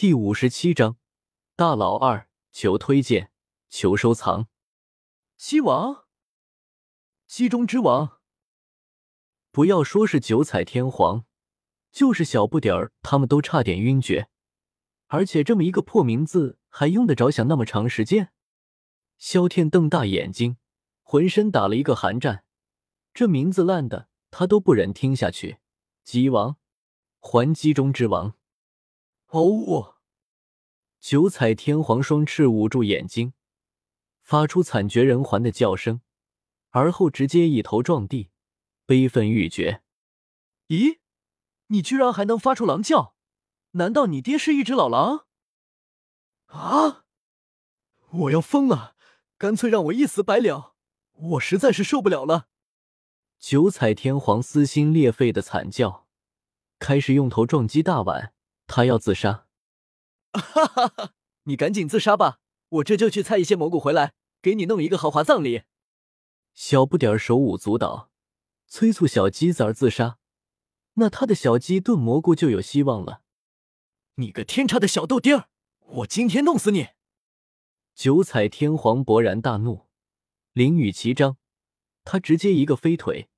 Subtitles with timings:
[0.00, 0.96] 第五十七章，
[1.56, 3.30] 大佬二，求推荐，
[3.68, 4.48] 求收藏。
[5.36, 6.06] 鸡王，
[7.26, 8.18] 鸡中之王。
[9.50, 11.26] 不要说是九彩天皇，
[11.92, 14.30] 就是小不点儿，他们都差点晕厥。
[15.08, 18.32] 而且这么一个破名字，还用得着想那么长时间？
[19.18, 20.56] 萧天瞪大眼睛，
[21.02, 22.46] 浑身打了一个寒战。
[23.12, 25.58] 这名字烂的，他都不忍听下去。
[26.02, 26.56] 鸡王，
[27.18, 28.39] 还鸡中之王。
[29.30, 29.96] 哦！
[31.00, 33.32] 九彩天皇双翅捂住眼睛，
[34.22, 36.00] 发出惨绝人寰的叫声，
[36.70, 38.30] 而后直接一头撞地，
[38.86, 39.82] 悲愤欲绝。
[40.68, 40.98] 咦，
[41.68, 43.14] 你居然还能发出狼叫？
[43.72, 45.26] 难道你爹是一只老狼？
[46.46, 47.04] 啊！
[48.10, 48.96] 我要疯了！
[49.38, 50.74] 干脆让我一死百了！
[51.12, 52.48] 我实在是受不了了！
[53.38, 56.08] 九彩天皇撕心裂肺的惨叫，
[56.78, 58.34] 开始用头撞击大碗。
[58.72, 59.48] 他要自杀！
[60.32, 61.12] 哈哈哈！
[61.42, 62.38] 你赶紧自杀吧，
[62.68, 65.64] 我这就去采一些蘑菇回来，给你弄一个豪华葬礼。
[66.54, 68.12] 小不点儿手舞足蹈，
[68.68, 70.18] 催促小鸡子儿自杀，
[70.94, 73.22] 那他的小鸡炖蘑菇就有希望了。
[74.14, 75.48] 你个天差的小豆丁儿，
[75.80, 76.90] 我今天弄死你！
[77.96, 79.88] 九彩天皇勃然大怒，
[80.52, 81.38] 凌雨齐张，
[82.04, 83.28] 他直接一个飞腿，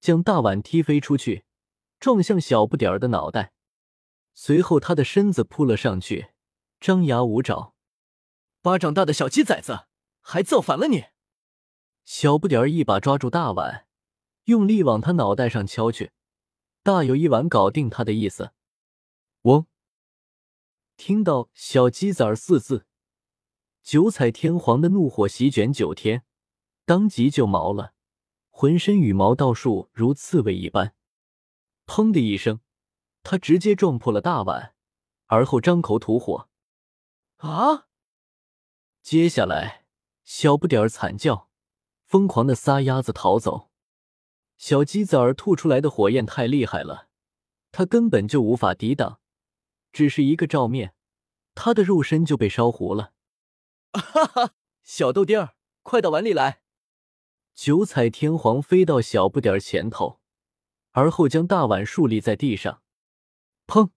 [0.00, 1.44] 将大碗踢飞出去，
[1.98, 3.52] 撞向小不点儿的脑袋。
[4.42, 6.30] 随后，他的身子扑了上去，
[6.80, 7.74] 张牙舞爪。
[8.62, 9.80] 巴掌大的小鸡崽子，
[10.22, 11.08] 还造反了你！
[12.06, 13.86] 小不点儿一把抓住大碗，
[14.44, 16.12] 用力往他脑袋上敲去，
[16.82, 18.52] 大有一碗搞定他的意思。
[19.42, 19.66] 嗡！
[20.96, 22.86] 听到“小鸡崽儿”四字，
[23.82, 26.24] 九彩天皇的怒火席卷九天，
[26.86, 27.92] 当即就毛了，
[28.48, 30.94] 浑身羽毛倒竖，如刺猬一般。
[31.84, 32.60] 砰的一声。
[33.22, 34.74] 他直接撞破了大碗，
[35.26, 36.48] 而后张口吐火。
[37.36, 37.86] 啊！
[39.02, 39.84] 接下来，
[40.24, 41.48] 小不点儿惨叫，
[42.04, 43.70] 疯狂的撒丫子逃走。
[44.58, 47.08] 小鸡子儿吐出来的火焰太厉害了，
[47.72, 49.20] 他根本就无法抵挡，
[49.90, 50.94] 只是一个照面，
[51.54, 53.14] 他的肉身就被烧糊了。
[53.92, 54.54] 哈哈！
[54.82, 56.60] 小豆丁儿，快到碗里来！
[57.54, 60.20] 九彩天皇飞到小不点儿前头，
[60.92, 62.82] 而后将大碗竖立在地上。
[63.70, 63.90] 砰！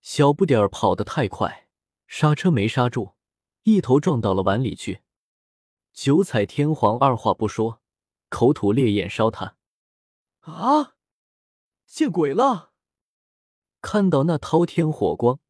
[0.00, 1.66] 小不点儿跑得太快，
[2.06, 3.14] 刹车没刹住，
[3.64, 5.02] 一头撞到了碗里去。
[5.92, 7.82] 九彩天皇二话不说，
[8.28, 9.56] 口吐烈焰烧他。
[10.42, 10.94] 啊！
[11.84, 12.70] 见鬼了！
[13.80, 15.40] 看到那滔天火光，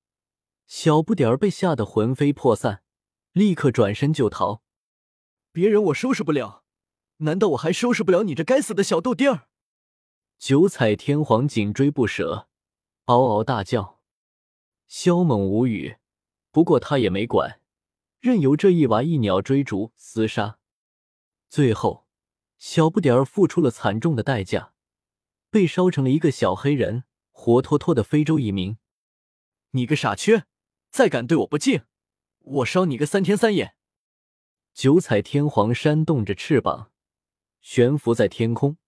[0.67, 2.83] 小不点儿被吓得魂飞魄散，
[3.33, 4.63] 立刻转身就逃。
[5.53, 6.65] 别人我收拾不了，
[7.19, 9.49] 难道我还收拾不了你这该死的小豆丁儿？
[10.39, 12.49] 九彩天皇紧追不舍。
[13.07, 14.01] 嗷嗷大叫，
[14.87, 15.99] 萧猛无语，
[16.51, 17.61] 不过他也没管，
[18.19, 20.59] 任由这一娃一鸟追逐厮杀。
[21.51, 22.07] 最后，
[22.57, 24.73] 小不点儿付出了惨重的代价，
[25.51, 28.79] 被烧成了一个小黑人，活脱脱的非洲移民。
[29.73, 30.47] 你个傻缺，
[30.89, 31.83] 再敢对我不敬，
[32.39, 33.77] 我烧你个三天三夜！
[34.73, 36.91] 九彩天皇扇动着翅膀，
[37.61, 38.79] 悬浮在天空，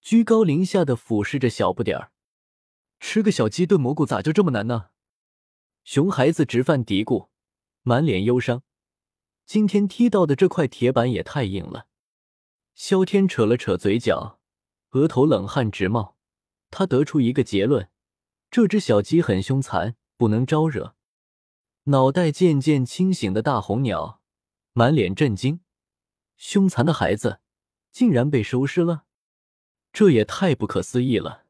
[0.00, 2.11] 居高临下的俯视着小不点儿。
[3.02, 4.90] 吃个小鸡炖蘑菇咋就这么难呢？
[5.82, 7.28] 熊孩子直犯嘀咕，
[7.82, 8.62] 满脸忧伤。
[9.44, 11.88] 今天踢到的这块铁板也太硬了。
[12.76, 14.38] 萧天扯了扯嘴角，
[14.90, 16.16] 额头冷汗直冒。
[16.70, 17.90] 他得出一个结论：
[18.52, 20.94] 这只小鸡很凶残，不能招惹。
[21.84, 24.22] 脑袋渐渐清醒的大红鸟
[24.72, 25.60] 满脸震惊：
[26.36, 27.40] 凶残的孩子
[27.90, 29.06] 竟然被收尸了，
[29.92, 31.41] 这也太不可思议了。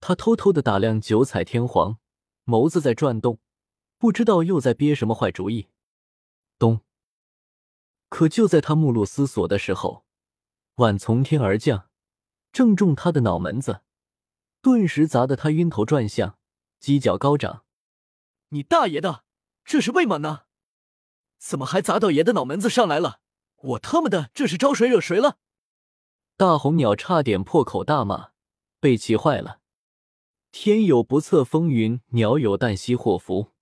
[0.00, 1.98] 他偷偷的打量九彩天皇，
[2.44, 3.40] 眸子在转动，
[3.98, 5.68] 不知道又在憋什么坏主意。
[6.58, 6.80] 咚！
[8.08, 10.04] 可就在他目露思索的时候，
[10.76, 11.88] 碗从天而降，
[12.52, 13.82] 正中他的脑门子，
[14.62, 16.38] 顿时砸得他晕头转向，
[16.80, 17.64] 犄角高涨。
[18.50, 19.24] 你大爷的，
[19.64, 20.42] 这是为嘛呢？
[21.38, 23.20] 怎么还砸到爷的脑门子上来了？
[23.56, 25.38] 我他妈的这是招谁惹谁了？
[26.36, 28.30] 大红鸟差点破口大骂，
[28.78, 29.60] 被气坏了。
[30.58, 33.52] 天有不测风云，鸟有旦夕祸福。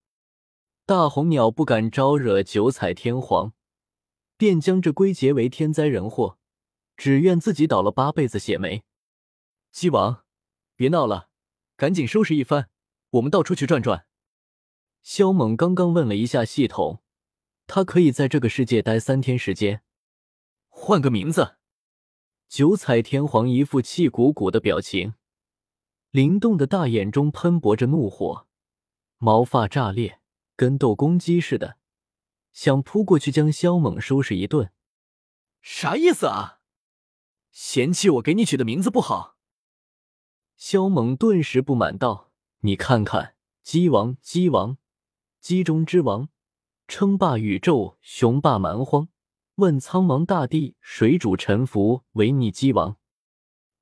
[0.87, 3.53] 大红鸟不敢招惹九彩天皇，
[4.37, 6.39] 便将这归结为天灾人祸，
[6.97, 8.85] 只愿自己倒了八辈子血霉。
[9.73, 10.23] 鸡王，
[10.77, 11.29] 别闹了，
[11.77, 12.71] 赶紧收拾一番，
[13.11, 14.07] 我们到处去转转。
[15.03, 17.03] 萧猛刚刚问了一下系统，
[17.67, 19.83] 他可以在这个世界待三天时间。
[20.69, 21.57] 换个名字。
[22.49, 25.15] 九彩天皇一副气鼓鼓的表情。
[26.15, 28.47] 灵动的大眼中喷薄着怒火，
[29.19, 30.21] 毛发炸裂，
[30.55, 31.77] 跟斗公鸡似的，
[32.53, 34.71] 想扑过去将萧猛收拾一顿。
[35.61, 36.61] 啥意思啊？
[37.51, 39.39] 嫌弃我给你取的名字不好？
[40.57, 42.31] 萧猛顿时不满道
[42.63, 43.35] ：“你看看，
[43.65, 44.79] 鸡王，鸡王，
[45.41, 46.29] 鸡中之王，
[46.87, 49.09] 称霸宇宙，雄霸蛮荒。
[49.57, 52.03] 问苍茫大地，谁主沉浮？
[52.13, 52.97] 唯你鸡王。”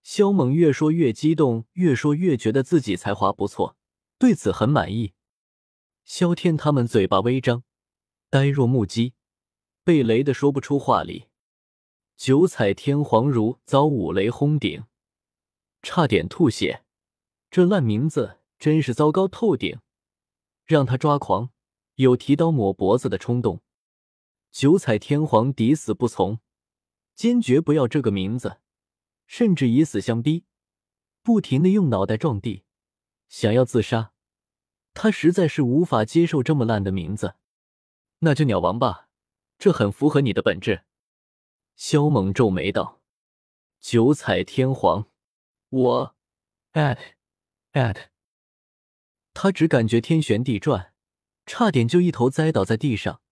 [0.03, 3.77] 萧猛越说越激动，越说越觉得自己才华不错，
[4.19, 5.13] 对此很满意。
[6.05, 7.63] 萧天他们嘴巴微张，
[8.29, 9.15] 呆若木鸡，
[9.85, 11.29] 被雷的说不出话里。
[12.17, 14.85] 九彩天皇如遭五雷轰顶，
[15.83, 16.85] 差点吐血。
[17.51, 19.81] 这烂名字真是糟糕透顶，
[20.65, 21.51] 让他抓狂，
[21.97, 23.61] 有提刀抹脖子的冲动。
[24.51, 26.41] 九彩天皇抵死不从，
[27.15, 28.62] 坚决不要这个名字，
[29.33, 30.45] 甚至以死相逼，
[31.23, 32.65] 不停的用脑袋撞地，
[33.31, 34.13] 想要自杀。
[34.93, 37.37] 他实在是无法接受这么烂的名字，
[38.19, 39.09] 那就鸟王吧，
[39.59, 40.85] 这很符合你的本质。
[41.77, 43.01] 萧猛皱眉道
[43.81, 45.09] ：“九彩天皇，
[45.71, 46.15] 我
[46.75, 46.99] at
[47.73, 48.09] at。”
[49.33, 50.93] 他只感觉天旋地转，
[51.47, 53.23] 差点就一头栽倒在地上。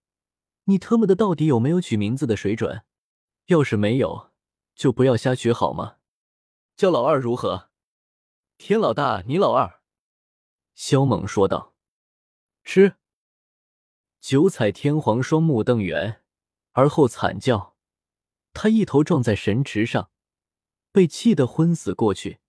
[0.63, 2.83] 你特么的到底有没有取名字的水准？
[3.45, 4.30] 要是没有，
[4.81, 5.97] 就不要瞎取好吗？
[6.75, 7.69] 叫老二如何？
[8.57, 9.83] 天老大，你老二。
[10.73, 11.75] 萧猛说道
[12.65, 12.95] ：“吃。”
[14.19, 16.23] 九彩天皇双目瞪圆，
[16.71, 17.77] 而后惨叫。
[18.53, 20.09] 他一头撞在神池上，
[20.91, 22.39] 被气得昏死过去，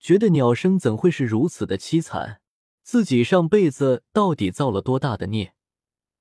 [0.00, 2.42] 觉得鸟生怎会是如此的凄惨？
[2.82, 5.54] 自己上辈子到底造了多大的孽，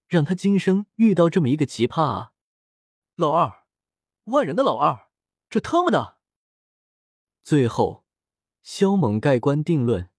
[0.05, 2.33] 让他今生遇到这么一个奇葩啊！
[3.15, 3.63] 老二，
[4.25, 5.08] 万人的老二，
[5.49, 6.17] 这特么的！
[7.43, 8.05] 最后，
[8.61, 10.11] 萧猛盖棺定论，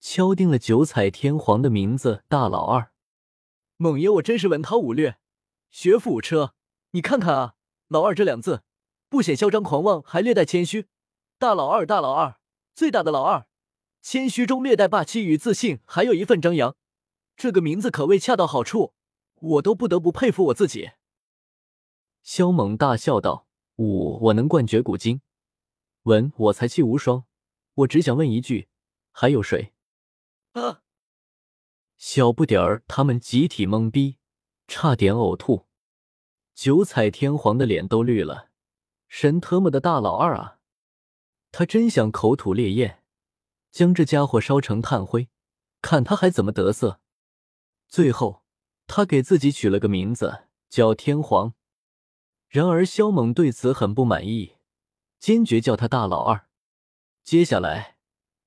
[0.00, 2.92] 敲定了九彩天皇的名字：大老二。
[3.76, 5.18] 猛爷，我真是文韬武略，
[5.70, 6.54] 学富五车，
[6.92, 7.56] 你看看啊！
[7.88, 8.62] 老二这两字，
[9.10, 10.86] 不显嚣张狂妄，还略带谦虚。
[11.38, 12.36] 大老二，大老二，
[12.74, 13.46] 最大的老二，
[14.00, 16.74] 谦虚中略带霸气与自信，还有一份张扬。
[17.36, 18.94] 这个名字可谓恰到好处，
[19.34, 20.92] 我都不得不佩服我自己。
[22.22, 23.46] 萧猛大笑道
[23.80, 25.20] ：“武，我能贯绝古今；
[26.02, 27.24] 文，我才气无双。
[27.76, 28.68] 我只想问一句，
[29.10, 29.72] 还有谁？”
[30.52, 30.82] 啊！
[31.96, 34.18] 小不点儿他们集体懵逼，
[34.68, 35.66] 差点呕吐。
[36.54, 38.50] 九彩天皇的脸都绿了，
[39.08, 40.58] 神特么的大老二啊！
[41.50, 43.02] 他真想口吐烈焰，
[43.70, 45.30] 将这家伙烧成炭灰，
[45.80, 47.00] 看他还怎么得瑟。
[47.88, 48.44] 最后，
[48.86, 51.54] 他给自己取了个名字叫天皇。
[52.50, 54.56] 然而萧猛对此很不满意，
[55.20, 56.48] 坚决叫他大老二。
[57.22, 57.96] 接下来，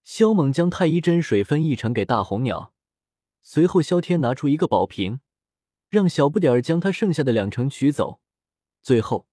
[0.04, 2.74] 萧猛将太医真水分一成给大红鸟，
[3.42, 5.22] 随后萧天拿出一个宝瓶。
[5.88, 8.20] 让小不点儿将他剩下的两成取走，
[8.82, 9.28] 最后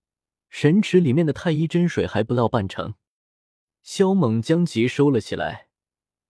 [0.50, 2.94] 神池里面的太医真水还不到半成，
[3.82, 5.69] 萧猛将其收了起来，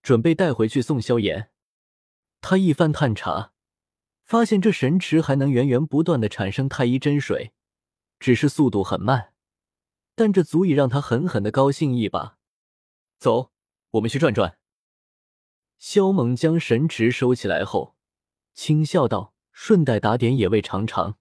[0.02, 1.50] 准备带回去送萧炎。
[2.40, 3.52] 他一番探查，
[4.25, 7.52] 发现这神池还能源源不断的产生太医真水，
[8.20, 9.32] 只是速度很慢，
[10.14, 12.38] 但这足以让他狠狠的高兴一把。
[13.19, 13.50] 走，
[13.90, 14.58] 我们去转转。
[15.78, 17.96] 萧猛将神池收起来后，
[18.55, 19.34] 轻笑道。
[19.52, 21.19] 顺带打点野味尝尝。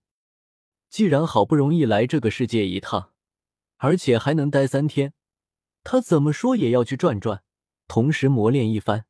[0.87, 3.11] 既然好不容易来这个世界一趟，
[3.75, 5.13] 而且还能待三天，
[5.83, 7.43] 他怎么说也要去转转，
[7.89, 9.07] 同时磨练一番。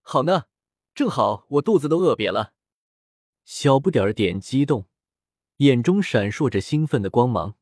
[0.00, 0.46] 好呢，
[0.94, 2.54] 正好我肚子都饿瘪了。
[3.44, 4.88] 小不点儿点激动，
[5.60, 7.56] 眼中闪烁着兴奋的光芒。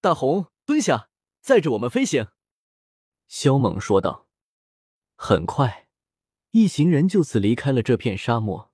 [0.00, 2.28] 大红，蹲下，载着我们飞行。
[3.28, 4.26] 肖猛说道。
[5.14, 5.88] 很快，
[6.50, 8.72] 一行人就此离开了这片沙漠。